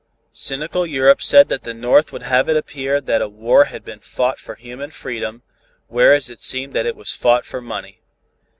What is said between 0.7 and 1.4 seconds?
Europe